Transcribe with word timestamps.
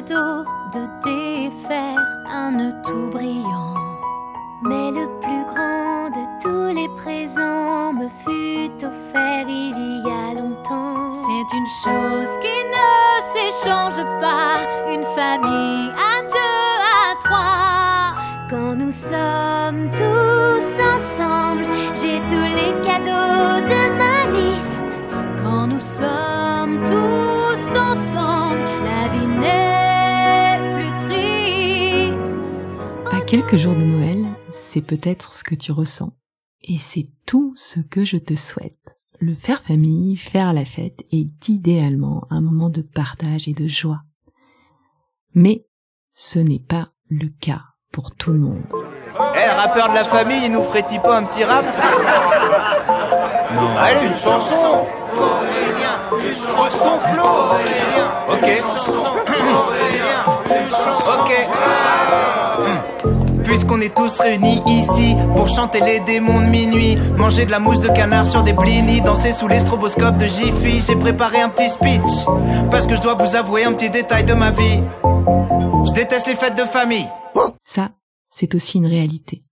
cadeau 0.00 0.44
de 0.72 0.86
défaire 1.04 2.00
un 2.32 2.70
tout 2.82 3.10
brillant. 3.12 3.74
Mais 4.62 4.90
le 4.90 5.06
plus 5.20 5.44
grand 5.52 6.10
de 6.10 6.22
tous 6.42 6.74
les 6.74 6.88
présents 6.96 7.92
me 7.92 8.08
fut 8.22 8.84
offert 8.84 9.46
il 9.48 10.02
y 10.04 10.10
a 10.10 10.34
longtemps. 10.34 11.10
C'est 11.10 11.56
une 11.56 11.70
chose 11.84 12.32
qui 12.40 12.58
ne 12.76 12.90
s'échange 13.32 14.02
pas, 14.20 14.58
une 14.92 15.04
famille 15.14 15.90
à 16.12 16.22
deux, 16.34 16.76
à 16.98 17.14
trois. 17.24 18.14
Quand 18.48 18.74
nous 18.76 18.92
sommes 18.92 19.90
tous 19.90 20.82
ensemble, 20.94 21.64
j'ai 21.94 22.20
tous 22.28 22.50
les 22.58 22.72
cadeaux 22.86 23.59
quelques 33.30 33.56
jours 33.56 33.76
de 33.76 33.84
Noël, 33.84 34.26
c'est 34.50 34.84
peut-être 34.84 35.32
ce 35.32 35.44
que 35.44 35.54
tu 35.54 35.70
ressens. 35.70 36.10
Et 36.62 36.78
c'est 36.78 37.06
tout 37.26 37.52
ce 37.54 37.78
que 37.78 38.04
je 38.04 38.16
te 38.16 38.34
souhaite. 38.34 38.96
Le 39.20 39.36
faire 39.36 39.62
famille, 39.62 40.16
faire 40.16 40.52
la 40.52 40.64
fête 40.64 41.04
est 41.12 41.48
idéalement 41.48 42.26
un 42.30 42.40
moment 42.40 42.70
de 42.70 42.82
partage 42.82 43.46
et 43.46 43.54
de 43.54 43.68
joie. 43.68 44.00
Mais 45.32 45.64
ce 46.12 46.40
n'est 46.40 46.58
pas 46.58 46.88
le 47.08 47.28
cas 47.40 47.62
pour 47.92 48.16
tout 48.16 48.32
le 48.32 48.40
monde. 48.40 48.64
Eh, 49.36 49.48
rappeur 49.48 49.90
de 49.90 49.94
la 49.94 50.04
famille, 50.04 50.46
il 50.46 50.52
nous 50.52 50.62
ferait-il 50.62 51.00
pas 51.00 51.18
un 51.18 51.24
petit 51.24 51.44
rap? 51.44 51.64
Non. 53.52 53.68
Allez, 53.78 54.06
une 54.06 54.14
chanson 54.14 54.86
Une 56.12 56.34
chanson 56.34 57.00
Flo 57.00 57.24
Ok. 58.32 58.48
Ok. 61.18 62.39
Puisqu'on 63.44 63.80
est 63.80 63.94
tous 63.94 64.18
réunis 64.20 64.62
ici 64.66 65.14
pour 65.34 65.48
chanter 65.48 65.80
les 65.80 66.00
démons 66.00 66.40
de 66.40 66.46
minuit, 66.46 66.96
manger 67.16 67.46
de 67.46 67.50
la 67.50 67.58
mousse 67.58 67.80
de 67.80 67.88
canard 67.88 68.26
sur 68.26 68.42
des 68.42 68.52
blinis, 68.52 69.00
danser 69.00 69.32
sous 69.32 69.48
les 69.48 69.58
stroboscopes 69.58 70.18
de 70.18 70.26
Jiffy, 70.26 70.80
j'ai 70.80 70.96
préparé 70.96 71.40
un 71.40 71.48
petit 71.48 71.68
speech 71.68 72.26
parce 72.70 72.86
que 72.86 72.96
je 72.96 73.02
dois 73.02 73.14
vous 73.14 73.36
avouer 73.36 73.64
un 73.64 73.72
petit 73.72 73.90
détail 73.90 74.24
de 74.24 74.34
ma 74.34 74.50
vie. 74.50 74.82
Je 75.86 75.92
déteste 75.92 76.26
les 76.26 76.36
fêtes 76.36 76.56
de 76.56 76.64
famille. 76.64 77.08
Ça, 77.64 77.92
c'est 78.30 78.54
aussi 78.54 78.78
une 78.78 78.86
réalité. 78.86 79.44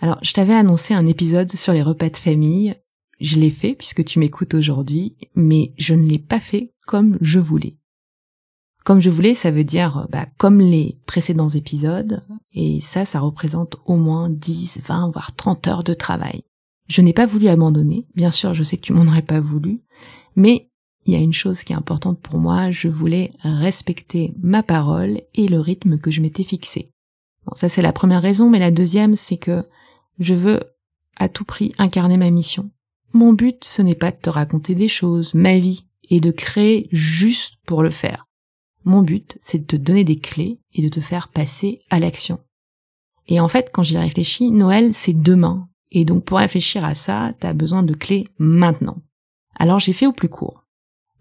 Alors, 0.00 0.18
je 0.22 0.32
t'avais 0.32 0.54
annoncé 0.54 0.94
un 0.94 1.06
épisode 1.06 1.50
sur 1.50 1.72
les 1.72 1.82
repas 1.82 2.08
de 2.08 2.16
famille. 2.16 2.74
Je 3.20 3.36
l'ai 3.36 3.50
fait 3.50 3.74
puisque 3.74 4.04
tu 4.04 4.18
m'écoutes 4.18 4.54
aujourd'hui, 4.54 5.16
mais 5.34 5.72
je 5.78 5.94
ne 5.94 6.06
l'ai 6.06 6.18
pas 6.18 6.40
fait 6.40 6.72
comme 6.86 7.18
je 7.20 7.38
voulais. 7.38 7.79
Comme 8.90 9.00
je 9.00 9.08
voulais, 9.08 9.34
ça 9.34 9.52
veut 9.52 9.62
dire 9.62 10.08
bah, 10.10 10.26
comme 10.36 10.58
les 10.58 10.98
précédents 11.06 11.48
épisodes, 11.48 12.24
et 12.52 12.80
ça, 12.80 13.04
ça 13.04 13.20
représente 13.20 13.76
au 13.86 13.94
moins 13.94 14.28
10, 14.28 14.80
20, 14.84 15.10
voire 15.10 15.32
30 15.36 15.68
heures 15.68 15.84
de 15.84 15.94
travail. 15.94 16.42
Je 16.88 17.00
n'ai 17.00 17.12
pas 17.12 17.24
voulu 17.24 17.46
abandonner, 17.46 18.08
bien 18.16 18.32
sûr, 18.32 18.52
je 18.52 18.64
sais 18.64 18.78
que 18.78 18.82
tu 18.82 18.92
m'en 18.92 19.06
aurais 19.06 19.22
pas 19.22 19.38
voulu, 19.38 19.80
mais 20.34 20.72
il 21.06 21.14
y 21.14 21.16
a 21.16 21.20
une 21.20 21.32
chose 21.32 21.62
qui 21.62 21.72
est 21.72 21.76
importante 21.76 22.18
pour 22.18 22.40
moi, 22.40 22.72
je 22.72 22.88
voulais 22.88 23.32
respecter 23.44 24.34
ma 24.42 24.64
parole 24.64 25.20
et 25.34 25.46
le 25.46 25.60
rythme 25.60 25.96
que 25.96 26.10
je 26.10 26.20
m'étais 26.20 26.42
fixé. 26.42 26.90
Bon, 27.46 27.52
ça 27.54 27.68
c'est 27.68 27.82
la 27.82 27.92
première 27.92 28.22
raison, 28.22 28.50
mais 28.50 28.58
la 28.58 28.72
deuxième, 28.72 29.14
c'est 29.14 29.38
que 29.38 29.68
je 30.18 30.34
veux 30.34 30.64
à 31.16 31.28
tout 31.28 31.44
prix 31.44 31.70
incarner 31.78 32.16
ma 32.16 32.30
mission. 32.30 32.72
Mon 33.12 33.34
but, 33.34 33.62
ce 33.62 33.82
n'est 33.82 33.94
pas 33.94 34.10
de 34.10 34.18
te 34.20 34.30
raconter 34.30 34.74
des 34.74 34.88
choses, 34.88 35.32
ma 35.34 35.58
vie, 35.58 35.84
et 36.08 36.18
de 36.18 36.32
créer 36.32 36.88
juste 36.90 37.54
pour 37.66 37.84
le 37.84 37.90
faire. 37.90 38.26
Mon 38.84 39.02
but, 39.02 39.38
c'est 39.40 39.58
de 39.58 39.64
te 39.64 39.76
donner 39.76 40.04
des 40.04 40.18
clés 40.18 40.60
et 40.72 40.82
de 40.82 40.88
te 40.88 41.00
faire 41.00 41.28
passer 41.28 41.80
à 41.90 42.00
l'action. 42.00 42.40
Et 43.28 43.40
en 43.40 43.48
fait, 43.48 43.70
quand 43.72 43.82
j'y 43.82 43.98
réfléchis, 43.98 44.50
Noël, 44.50 44.94
c'est 44.94 45.20
demain. 45.20 45.68
Et 45.90 46.04
donc 46.04 46.24
pour 46.24 46.38
réfléchir 46.38 46.84
à 46.84 46.94
ça, 46.94 47.32
t'as 47.38 47.52
besoin 47.52 47.82
de 47.82 47.94
clés 47.94 48.28
maintenant. 48.38 48.98
Alors 49.54 49.78
j'ai 49.78 49.92
fait 49.92 50.06
au 50.06 50.12
plus 50.12 50.28
court. 50.28 50.64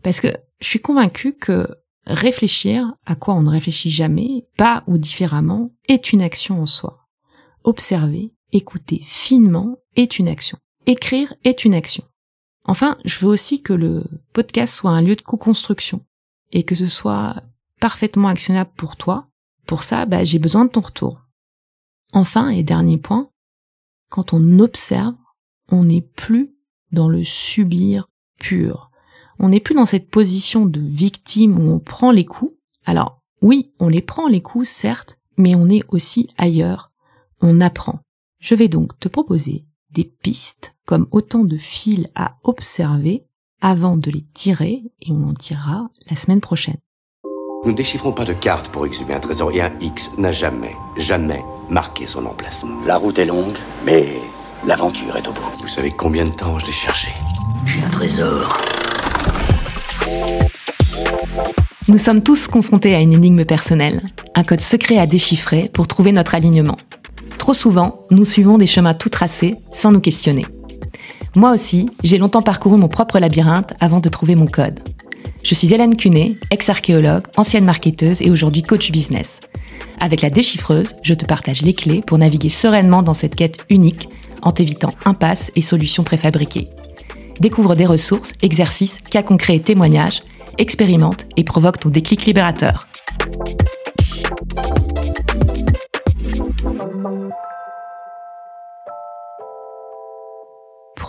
Parce 0.04 0.20
que 0.20 0.28
je 0.60 0.68
suis 0.68 0.80
convaincue 0.80 1.34
que 1.34 1.68
réfléchir, 2.06 2.94
à 3.06 3.16
quoi 3.16 3.34
on 3.34 3.42
ne 3.42 3.50
réfléchit 3.50 3.90
jamais, 3.90 4.48
pas 4.58 4.84
ou 4.88 4.98
différemment, 4.98 5.72
est 5.88 6.14
une 6.14 6.22
action 6.22 6.62
en 6.62 6.66
soi. 6.66 7.08
Observer, 7.64 8.34
écouter 8.52 9.04
finement 9.06 9.78
est 9.96 10.20
une 10.20 10.28
action. 10.28 10.58
Écrire 10.86 11.34
est 11.44 11.66
une 11.66 11.74
action. 11.74 12.04
Enfin, 12.66 12.98
je 13.06 13.20
veux 13.20 13.28
aussi 13.28 13.62
que 13.62 13.74
le 13.74 14.04
podcast 14.34 14.76
soit 14.76 14.92
un 14.92 15.02
lieu 15.02 15.16
de 15.16 15.22
co-construction 15.22 16.06
et 16.52 16.64
que 16.64 16.76
ce 16.76 16.88
soit 16.88 17.44
parfaitement 17.80 18.28
actionnable 18.28 18.72
pour 18.76 18.96
toi. 18.96 19.28
Pour 19.66 19.84
ça, 19.84 20.06
bah, 20.06 20.24
j'ai 20.24 20.40
besoin 20.40 20.66
de 20.66 20.72
ton 20.72 20.82
retour. 20.82 21.22
Enfin, 22.14 22.50
et 22.50 22.64
dernier 22.64 22.98
point, 22.98 23.30
quand 24.10 24.34
on 24.34 24.60
observe, 24.60 25.16
on 25.72 25.84
n'est 25.84 26.02
plus 26.02 26.56
dans 26.92 27.10
le 27.10 27.24
subir 27.24 28.10
pur. 28.40 28.90
On 29.38 29.50
n'est 29.50 29.60
plus 29.60 29.76
dans 29.76 29.86
cette 29.86 30.10
position 30.10 30.66
de 30.66 30.82
victime 30.82 31.60
où 31.60 31.72
on 31.72 31.80
prend 31.80 32.12
les 32.12 32.26
coups. 32.26 32.56
Alors, 32.86 33.22
oui, 33.42 33.72
on 33.80 33.88
les 33.88 34.02
prend 34.02 34.28
les 34.28 34.42
coups, 34.42 34.68
certes, 34.68 35.18
mais 35.38 35.56
on 35.56 35.70
est 35.70 35.84
aussi 35.90 36.28
ailleurs. 36.38 36.92
On 37.42 37.62
apprend. 37.62 38.00
Je 38.40 38.56
vais 38.56 38.68
donc 38.68 39.00
te 39.00 39.08
proposer 39.08 39.66
des 39.92 40.04
pistes 40.04 40.74
comme 40.86 41.08
autant 41.12 41.44
de 41.44 41.58
fils 41.58 42.08
à 42.16 42.38
observer 42.44 43.26
avant 43.62 43.98
de 43.98 44.12
les 44.12 44.24
tirer 44.34 44.84
et 45.02 45.12
on 45.12 45.30
en 45.30 45.34
tirera 45.34 45.90
la 46.10 46.16
semaine 46.16 46.42
prochaine. 46.42 46.78
Nous 47.66 47.72
ne 47.72 47.76
déchiffrons 47.76 48.14
pas 48.14 48.24
de 48.24 48.34
cartes 48.34 48.70
pour 48.70 48.86
exhumer 48.86 49.14
un 49.14 49.20
trésor 49.20 49.52
et 49.52 49.62
un 49.62 49.72
X 49.82 50.12
n'a 50.18 50.32
jamais, 50.32 50.76
jamais 50.98 51.44
marqué 51.70 52.08
son 52.08 52.26
emplacement. 52.26 52.80
La 52.86 52.98
route 52.98 53.20
est 53.20 53.26
longue, 53.26 53.58
mais 53.86 54.14
l'aventure 54.66 55.18
est 55.18 55.28
au 55.28 55.34
bout. 55.34 55.42
Vous 55.60 55.68
savez 55.68 55.92
combien 55.92 56.26
de 56.26 56.32
temps 56.32 56.58
je 56.58 56.66
l'ai 56.68 56.72
cherché? 56.72 57.12
J'ai 57.66 57.84
un 57.84 57.90
trésor. 57.90 58.58
Nous 61.90 61.98
sommes 61.98 62.24
tous 62.24 62.48
confrontés 62.48 62.96
à 62.96 63.02
une 63.02 63.14
énigme 63.14 63.44
personnelle, 63.44 64.04
un 64.36 64.44
code 64.44 64.62
secret 64.62 64.98
à 64.98 65.06
déchiffrer 65.06 65.70
pour 65.74 65.88
trouver 65.88 66.12
notre 66.12 66.36
alignement. 66.36 66.78
Trop 67.40 67.54
souvent, 67.54 68.06
nous 68.12 68.26
suivons 68.26 68.58
des 68.58 68.68
chemins 68.68 68.94
tout 68.94 69.10
tracés 69.10 69.56
sans 69.74 69.92
nous 69.92 70.00
questionner. 70.00 70.46
Moi 71.36 71.52
aussi, 71.52 71.90
j'ai 72.04 72.18
longtemps 72.18 72.42
parcouru 72.42 72.78
mon 72.78 72.88
propre 72.88 73.20
labyrinthe 73.20 73.74
avant 73.80 74.00
de 74.00 74.10
trouver 74.10 74.36
mon 74.36 74.48
code. 74.48 74.80
Je 75.44 75.56
suis 75.56 75.74
Hélène 75.74 75.96
Cunet, 75.96 76.36
ex-archéologue, 76.52 77.24
ancienne 77.38 77.66
marketeuse 77.66 78.22
et 78.22 78.32
aujourd'hui 78.32 78.64
coach 78.64 78.92
business. 78.92 79.40
Avec 80.00 80.22
la 80.22 80.30
déchiffreuse, 80.30 80.96
je 81.04 81.14
te 81.14 81.26
partage 81.26 81.62
les 81.62 81.74
clés 81.74 82.02
pour 82.06 82.18
naviguer 82.18 82.50
sereinement 82.50 83.04
dans 83.04 83.14
cette 83.14 83.36
quête 83.36 83.66
unique 83.70 84.10
en 84.42 84.52
t'évitant 84.52 84.94
impasses 85.06 85.52
et 85.56 85.62
solutions 85.62 86.04
préfabriquées. 86.04 86.68
Découvre 87.40 87.76
des 87.76 87.86
ressources, 87.86 88.34
exercices, 88.42 89.00
cas 89.10 89.24
concrets 89.24 89.56
et 89.56 89.62
témoignages, 89.62 90.24
expérimente 90.58 91.26
et 91.38 91.44
provoque 91.44 91.80
ton 91.80 91.90
déclic 91.90 92.26
libérateur. 92.26 92.88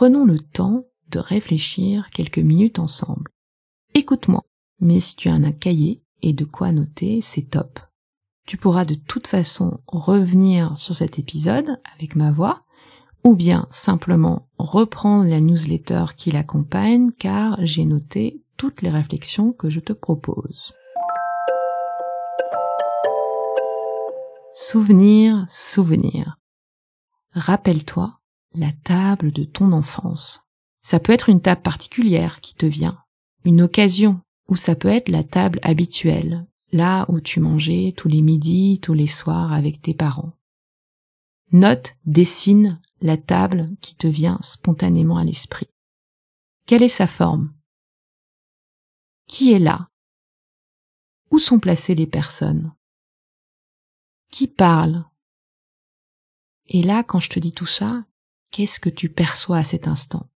Prenons 0.00 0.24
le 0.24 0.38
temps 0.40 0.86
de 1.10 1.18
réfléchir 1.18 2.08
quelques 2.08 2.38
minutes 2.38 2.78
ensemble. 2.78 3.30
Écoute-moi, 3.92 4.40
mais 4.80 4.98
si 4.98 5.14
tu 5.14 5.28
as 5.28 5.34
un 5.34 5.52
cahier 5.52 6.02
et 6.22 6.32
de 6.32 6.46
quoi 6.46 6.72
noter, 6.72 7.20
c'est 7.20 7.50
top. 7.50 7.80
Tu 8.46 8.56
pourras 8.56 8.86
de 8.86 8.94
toute 8.94 9.26
façon 9.26 9.80
revenir 9.86 10.74
sur 10.78 10.94
cet 10.94 11.18
épisode 11.18 11.78
avec 11.94 12.16
ma 12.16 12.32
voix, 12.32 12.64
ou 13.24 13.34
bien 13.34 13.68
simplement 13.70 14.48
reprendre 14.56 15.28
la 15.28 15.38
newsletter 15.38 16.06
qui 16.16 16.30
l'accompagne 16.30 17.10
car 17.18 17.58
j'ai 17.66 17.84
noté 17.84 18.42
toutes 18.56 18.80
les 18.80 18.88
réflexions 18.88 19.52
que 19.52 19.68
je 19.68 19.80
te 19.80 19.92
propose. 19.92 20.72
Souvenir, 24.54 25.44
souvenir. 25.50 26.38
Rappelle-toi 27.32 28.19
la 28.54 28.72
table 28.72 29.32
de 29.32 29.44
ton 29.44 29.72
enfance. 29.72 30.42
Ça 30.80 30.98
peut 30.98 31.12
être 31.12 31.28
une 31.28 31.42
table 31.42 31.62
particulière 31.62 32.40
qui 32.40 32.54
te 32.54 32.66
vient, 32.66 33.02
une 33.44 33.62
occasion, 33.62 34.20
ou 34.48 34.56
ça 34.56 34.74
peut 34.74 34.88
être 34.88 35.08
la 35.08 35.24
table 35.24 35.60
habituelle, 35.62 36.46
là 36.72 37.06
où 37.08 37.20
tu 37.20 37.40
mangeais 37.40 37.94
tous 37.96 38.08
les 38.08 38.22
midis, 38.22 38.80
tous 38.80 38.94
les 38.94 39.06
soirs 39.06 39.52
avec 39.52 39.82
tes 39.82 39.94
parents. 39.94 40.32
Note, 41.52 41.96
dessine 42.04 42.80
la 43.00 43.16
table 43.16 43.70
qui 43.80 43.94
te 43.96 44.06
vient 44.06 44.38
spontanément 44.42 45.16
à 45.16 45.24
l'esprit. 45.24 45.68
Quelle 46.66 46.82
est 46.82 46.88
sa 46.88 47.06
forme? 47.06 47.52
Qui 49.26 49.52
est 49.52 49.58
là? 49.58 49.88
Où 51.30 51.38
sont 51.38 51.58
placées 51.58 51.94
les 51.94 52.06
personnes? 52.06 52.74
Qui 54.30 54.46
parle? 54.46 55.04
Et 56.66 56.82
là, 56.82 57.02
quand 57.02 57.20
je 57.20 57.30
te 57.30 57.40
dis 57.40 57.52
tout 57.52 57.66
ça, 57.66 58.04
qu'est-ce 58.50 58.80
que 58.80 58.90
tu 58.90 59.08
perçois 59.08 59.58
à 59.58 59.64
cet 59.64 59.88
instant? 59.88 60.28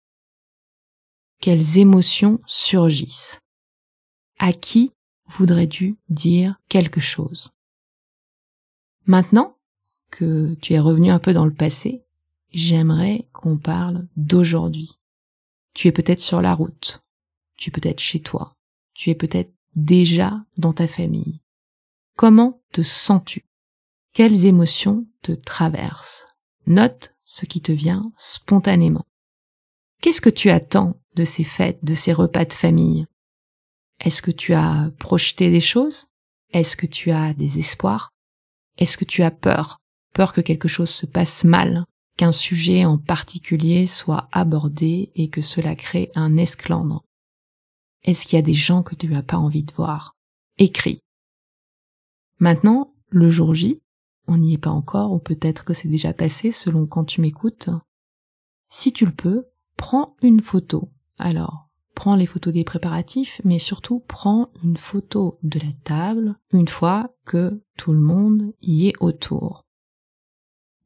Quelles 1.39 1.77
émotions 1.77 2.39
surgissent? 2.45 3.39
À 4.39 4.53
qui 4.53 4.91
voudrait 5.25 5.67
dû 5.67 5.97
dire 6.09 6.59
quelque 6.69 7.01
chose? 7.01 7.51
Maintenant 9.05 9.57
que 10.09 10.53
tu 10.55 10.73
es 10.73 10.79
revenu 10.79 11.09
un 11.09 11.19
peu 11.19 11.33
dans 11.33 11.45
le 11.45 11.53
passé, 11.53 12.03
j'aimerais 12.51 13.27
qu'on 13.33 13.57
parle 13.57 14.07
d'aujourd'hui. 14.15 14.99
Tu 15.73 15.87
es 15.87 15.91
peut-être 15.91 16.19
sur 16.19 16.41
la 16.41 16.53
route, 16.53 17.03
tu 17.57 17.69
es 17.69 17.71
peut-être 17.71 17.99
chez 17.99 18.21
toi, 18.21 18.55
tu 18.93 19.09
es 19.09 19.15
peut-être 19.15 19.51
déjà 19.75 20.45
dans 20.57 20.73
ta 20.73 20.87
famille. 20.87 21.41
Comment 22.15 22.61
te 22.71 22.83
sens-tu? 22.83 23.45
Quelles 24.13 24.45
émotions 24.45 25.03
te 25.23 25.31
traversent? 25.31 26.27
Note 26.65 27.13
ce 27.25 27.45
qui 27.45 27.61
te 27.61 27.71
vient 27.71 28.11
spontanément. 28.15 29.05
Qu'est-ce 30.01 30.21
que 30.21 30.29
tu 30.29 30.49
attends 30.49 30.95
de 31.15 31.25
ces 31.25 31.43
fêtes, 31.43 31.83
de 31.83 31.93
ces 31.93 32.13
repas 32.13 32.45
de 32.45 32.53
famille? 32.53 33.05
Est-ce 33.99 34.21
que 34.21 34.31
tu 34.31 34.53
as 34.53 34.91
projeté 34.97 35.51
des 35.51 35.61
choses? 35.61 36.07
Est-ce 36.51 36.77
que 36.77 36.85
tu 36.85 37.11
as 37.11 37.33
des 37.33 37.59
espoirs? 37.59 38.11
Est-ce 38.77 38.97
que 38.97 39.05
tu 39.05 39.23
as 39.23 39.31
peur? 39.31 39.79
Peur 40.13 40.31
que 40.31 40.41
quelque 40.41 40.67
chose 40.67 40.89
se 40.89 41.05
passe 41.05 41.43
mal, 41.43 41.85
qu'un 42.17 42.31
sujet 42.31 42.85
en 42.85 42.97
particulier 42.97 43.85
soit 43.85 44.29
abordé 44.31 45.11
et 45.15 45.29
que 45.29 45.41
cela 45.41 45.75
crée 45.75 46.11
un 46.15 46.37
esclandre? 46.37 47.03
Est-ce 48.03 48.25
qu'il 48.25 48.37
y 48.37 48.39
a 48.39 48.43
des 48.43 48.53
gens 48.53 48.83
que 48.83 48.95
tu 48.95 49.07
n'as 49.07 49.23
pas 49.23 49.37
envie 49.37 49.63
de 49.63 49.73
voir? 49.73 50.15
Écris. 50.57 51.01
Maintenant, 52.39 52.93
le 53.09 53.29
jour 53.29 53.53
J, 53.53 53.81
on 54.27 54.37
n'y 54.37 54.53
est 54.53 54.57
pas 54.57 54.69
encore, 54.69 55.11
ou 55.11 55.19
peut-être 55.19 55.63
que 55.63 55.73
c'est 55.73 55.87
déjà 55.87 56.13
passé 56.13 56.51
selon 56.51 56.85
quand 56.85 57.03
tu 57.03 57.21
m'écoutes. 57.21 57.69
Si 58.69 58.91
tu 58.91 59.05
le 59.05 59.13
peux, 59.13 59.45
prends 59.77 60.15
une 60.21 60.41
photo. 60.41 60.89
Alors, 61.17 61.69
prends 61.95 62.15
les 62.15 62.25
photos 62.25 62.53
des 62.53 62.63
préparatifs, 62.63 63.41
mais 63.43 63.59
surtout 63.59 63.99
prends 63.99 64.49
une 64.63 64.77
photo 64.77 65.37
de 65.43 65.59
la 65.59 65.71
table 65.83 66.35
une 66.51 66.67
fois 66.67 67.13
que 67.25 67.61
tout 67.77 67.93
le 67.93 67.99
monde 67.99 68.53
y 68.61 68.87
est 68.87 68.95
autour. 68.99 69.65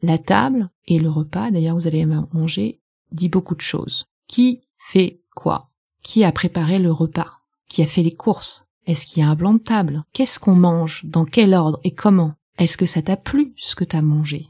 La 0.01 0.17
table 0.17 0.69
et 0.85 0.99
le 0.99 1.09
repas, 1.09 1.49
d'ailleurs 1.49 1.75
vous 1.75 1.87
allez 1.87 2.05
manger, 2.05 2.81
dit 3.11 3.29
beaucoup 3.29 3.55
de 3.55 3.61
choses. 3.61 4.05
Qui 4.27 4.61
fait 4.77 5.21
quoi? 5.35 5.71
Qui 6.03 6.23
a 6.23 6.31
préparé 6.31 6.79
le 6.79 6.91
repas? 6.91 7.39
Qui 7.67 7.81
a 7.81 7.85
fait 7.85 8.03
les 8.03 8.13
courses? 8.13 8.65
Est-ce 8.85 9.05
qu'il 9.05 9.21
y 9.21 9.25
a 9.25 9.29
un 9.29 9.35
blanc 9.35 9.53
de 9.53 9.59
table? 9.59 10.03
Qu'est-ce 10.13 10.39
qu'on 10.39 10.55
mange? 10.55 11.03
Dans 11.05 11.25
quel 11.25 11.53
ordre? 11.53 11.79
Et 11.83 11.91
comment? 11.91 12.35
Est-ce 12.57 12.77
que 12.77 12.87
ça 12.87 13.03
t'a 13.03 13.17
plu 13.17 13.53
ce 13.55 13.75
que 13.75 13.83
t'as 13.83 14.01
mangé? 14.01 14.47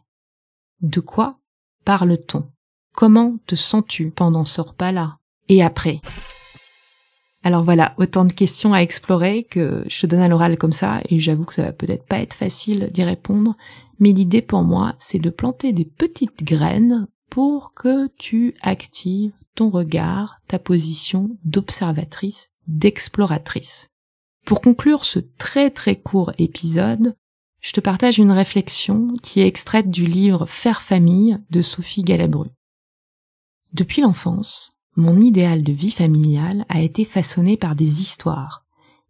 De 0.81 1.01
quoi 1.01 1.39
parle-t-on? 1.83 2.49
Comment 2.93 3.37
te 3.47 3.55
sens-tu 3.55 4.11
pendant 4.11 4.45
ce 4.45 4.61
repas-là? 4.61 5.17
Et 5.49 5.61
après? 5.61 5.99
Alors 7.43 7.65
voilà, 7.65 7.93
autant 7.97 8.23
de 8.23 8.31
questions 8.31 8.73
à 8.73 8.79
explorer 8.79 9.43
que 9.43 9.83
je 9.89 10.01
te 10.01 10.05
donne 10.07 10.21
à 10.21 10.29
l'oral 10.29 10.57
comme 10.57 10.71
ça, 10.71 11.01
et 11.09 11.19
j'avoue 11.19 11.43
que 11.43 11.53
ça 11.53 11.63
va 11.63 11.73
peut-être 11.73 12.05
pas 12.05 12.19
être 12.19 12.33
facile 12.33 12.89
d'y 12.93 13.03
répondre, 13.03 13.55
mais 13.99 14.13
l'idée 14.13 14.41
pour 14.41 14.63
moi, 14.63 14.95
c'est 14.99 15.19
de 15.19 15.29
planter 15.29 15.73
des 15.73 15.85
petites 15.85 16.43
graines 16.43 17.07
pour 17.29 17.73
que 17.73 18.07
tu 18.17 18.55
actives 18.61 19.33
ton 19.53 19.69
regard, 19.69 20.39
ta 20.47 20.59
position 20.59 21.37
d'observatrice, 21.43 22.49
d'exploratrice. 22.67 23.89
Pour 24.45 24.61
conclure 24.61 25.03
ce 25.03 25.19
très 25.37 25.71
très 25.71 25.97
court 25.97 26.31
épisode, 26.37 27.15
je 27.67 27.73
te 27.73 27.81
partage 27.81 28.17
une 28.17 28.31
réflexion 28.31 29.09
qui 29.21 29.41
est 29.41 29.45
extraite 29.45 29.91
du 29.91 30.05
livre 30.05 30.45
Faire 30.45 30.81
famille 30.81 31.37
de 31.49 31.61
Sophie 31.61 32.01
Galabru. 32.01 32.47
Depuis 33.73 34.01
l'enfance, 34.01 34.77
mon 34.95 35.19
idéal 35.19 35.63
de 35.63 35.73
vie 35.73 35.91
familiale 35.91 36.65
a 36.69 36.79
été 36.79 37.03
façonné 37.03 37.57
par 37.57 37.75
des 37.75 38.01
histoires, 38.01 38.63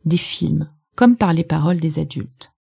des 0.05 0.17
films, 0.17 0.71
comme 0.95 1.17
par 1.17 1.33
les 1.33 1.43
paroles 1.43 1.79
des 1.79 1.99
adultes. 1.99 2.51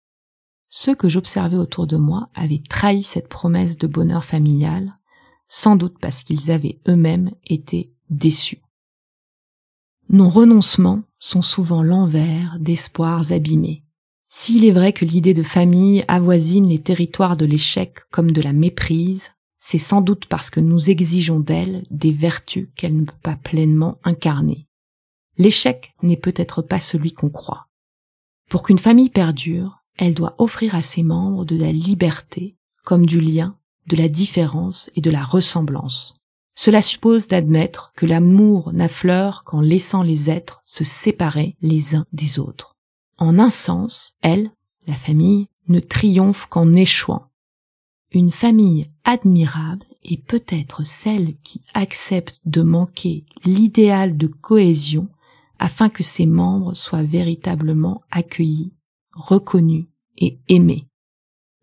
Ceux 0.69 0.93
que 0.93 1.09
j'observais 1.09 1.57
autour 1.57 1.87
de 1.87 1.97
moi 1.97 2.29
avaient 2.35 2.61
trahi 2.61 3.01
cette 3.01 3.27
promesse 3.27 3.75
de 3.75 3.87
bonheur 3.87 4.23
familial, 4.23 4.99
sans 5.47 5.75
doute 5.75 5.97
parce 5.99 6.23
qu'ils 6.23 6.51
avaient 6.51 6.79
eux-mêmes 6.87 7.31
été 7.43 7.91
déçus. 8.11 8.61
Nos 10.09 10.29
renoncements 10.29 11.01
sont 11.17 11.41
souvent 11.41 11.81
l'envers 11.81 12.59
d'espoirs 12.59 13.31
abîmés. 13.31 13.83
S'il 14.29 14.65
est 14.65 14.71
vrai 14.71 14.91
que 14.91 15.05
l'idée 15.05 15.33
de 15.33 15.43
famille 15.43 16.03
avoisine 16.07 16.67
les 16.67 16.79
territoires 16.79 17.37
de 17.37 17.45
l'échec 17.45 17.99
comme 18.11 18.31
de 18.31 18.41
la 18.41 18.51
méprise, 18.51 19.31
c'est 19.59 19.77
sans 19.77 20.01
doute 20.01 20.25
parce 20.25 20.49
que 20.49 20.59
nous 20.59 20.89
exigeons 20.89 21.39
d'elle 21.39 21.83
des 21.91 22.11
vertus 22.11 22.69
qu'elle 22.75 22.95
ne 22.95 23.05
peut 23.05 23.13
pas 23.23 23.37
pleinement 23.37 23.99
incarner. 24.03 24.67
L'échec 25.37 25.93
n'est 26.03 26.17
peut-être 26.17 26.61
pas 26.61 26.79
celui 26.79 27.13
qu'on 27.13 27.29
croit. 27.29 27.67
Pour 28.49 28.63
qu'une 28.63 28.79
famille 28.79 29.09
perdure, 29.09 29.83
elle 29.97 30.13
doit 30.13 30.35
offrir 30.39 30.75
à 30.75 30.81
ses 30.81 31.03
membres 31.03 31.45
de 31.45 31.57
la 31.57 31.71
liberté, 31.71 32.57
comme 32.83 33.05
du 33.05 33.19
lien, 33.19 33.57
de 33.87 33.95
la 33.95 34.09
différence 34.09 34.89
et 34.95 35.01
de 35.01 35.11
la 35.11 35.23
ressemblance. 35.23 36.15
Cela 36.55 36.81
suppose 36.81 37.27
d'admettre 37.27 37.91
que 37.95 38.05
l'amour 38.05 38.73
n'affleure 38.73 39.43
qu'en 39.43 39.61
laissant 39.61 40.01
les 40.01 40.29
êtres 40.29 40.61
se 40.65 40.83
séparer 40.83 41.55
les 41.61 41.95
uns 41.95 42.05
des 42.13 42.39
autres. 42.39 42.76
En 43.17 43.39
un 43.39 43.49
sens, 43.49 44.13
elle, 44.21 44.51
la 44.85 44.93
famille, 44.93 45.47
ne 45.67 45.79
triomphe 45.79 46.45
qu'en 46.45 46.73
échouant, 46.73 47.27
une 48.11 48.31
famille 48.31 48.89
admirable 49.03 49.85
est 50.03 50.23
peut-être 50.23 50.85
celle 50.85 51.35
qui 51.41 51.61
accepte 51.73 52.39
de 52.45 52.61
manquer 52.61 53.25
l'idéal 53.43 54.17
de 54.17 54.27
cohésion 54.27 55.09
afin 55.59 55.89
que 55.89 56.03
ses 56.03 56.25
membres 56.25 56.73
soient 56.73 57.03
véritablement 57.03 58.01
accueillis, 58.11 58.73
reconnus 59.13 59.87
et 60.17 60.39
aimés. 60.47 60.87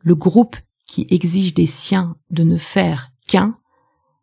Le 0.01 0.15
groupe 0.15 0.57
qui 0.87 1.07
exige 1.09 1.55
des 1.55 1.67
siens 1.67 2.17
de 2.31 2.43
ne 2.43 2.59
faire 2.59 3.11
qu'un 3.27 3.57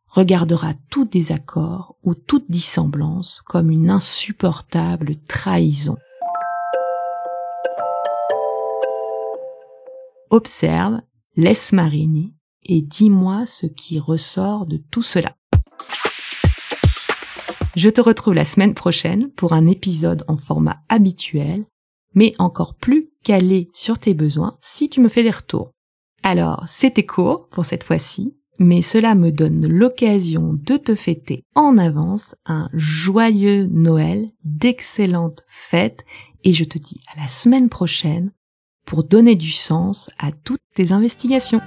regardera 0.08 0.74
tout 0.90 1.06
désaccord 1.06 1.96
ou 2.04 2.14
toute 2.14 2.52
dissemblance 2.52 3.42
comme 3.46 3.72
une 3.72 3.90
insupportable 3.90 5.16
trahison. 5.16 5.98
Observe 10.32 11.02
laisse 11.36 11.74
mariner 11.74 12.34
et 12.64 12.82
dis-moi 12.82 13.46
ce 13.46 13.66
qui 13.66 14.00
ressort 14.00 14.66
de 14.66 14.78
tout 14.78 15.04
cela. 15.04 15.36
Je 17.76 17.90
te 17.90 18.00
retrouve 18.00 18.36
la 18.36 18.46
semaine 18.46 18.74
prochaine 18.74 19.30
pour 19.30 19.52
un 19.52 19.68
épisode 19.68 20.24
en 20.30 20.38
format 20.38 20.78
habituel, 20.88 21.66
mais 22.14 22.34
encore 22.40 22.76
plus 22.76 23.10
calé 23.26 23.68
sur 23.74 24.00
tes 24.00 24.14
besoins 24.14 24.58
si 24.62 24.88
tu 24.88 25.02
me 25.02 25.10
fais 25.10 25.24
des 25.24 25.32
retours. 25.32 25.72
Alors, 26.24 26.64
c'était 26.66 27.06
court 27.06 27.50
pour 27.50 27.66
cette 27.66 27.84
fois-ci, 27.84 28.34
mais 28.58 28.82
cela 28.82 29.16
me 29.16 29.34
donne 29.34 29.68
l'occasion 29.68 30.54
de 30.54 30.78
te 30.78 30.96
fêter 30.96 31.44
en 31.56 31.78
avance 31.78 32.36
un 32.46 32.70
joyeux 32.74 33.66
Noël, 33.66 34.30
d'excellentes 34.46 35.44
fêtes, 35.50 36.06
et 36.46 36.54
je 36.54 36.64
te 36.64 36.78
dis 36.78 37.02
à 37.14 37.20
la 37.20 37.28
semaine 37.28 37.68
prochaine 37.68 38.32
pour 38.86 39.04
donner 39.04 39.36
du 39.36 39.52
sens 39.52 40.10
à 40.18 40.32
toutes 40.32 40.62
tes 40.74 40.92
investigations. 40.92 41.62